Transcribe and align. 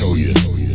million. 0.00 0.69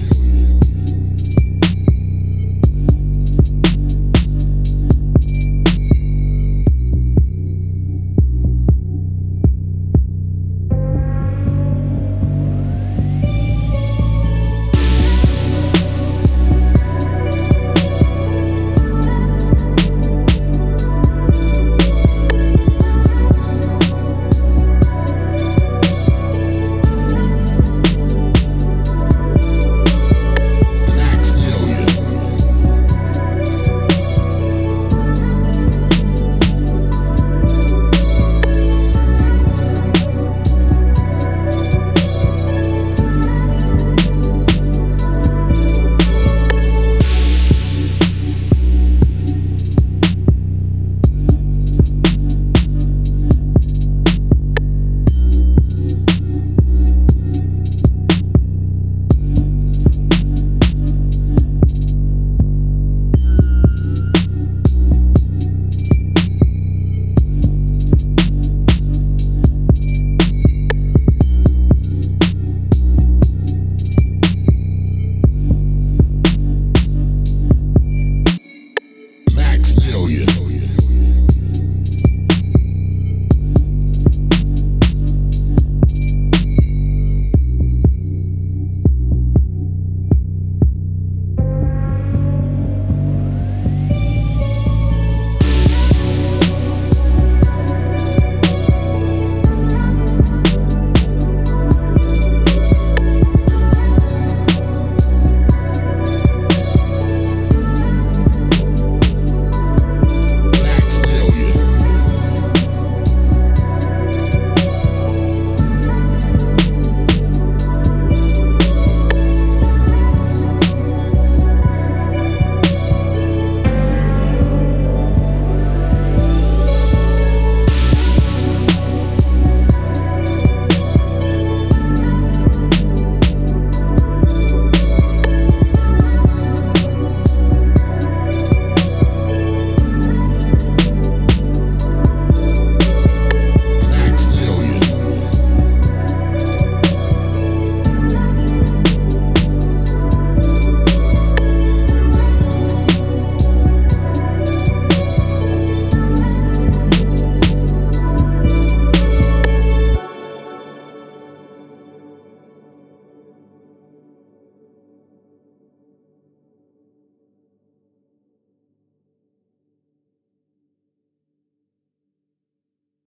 hell 79.95 80.09
yeah. 80.09 80.64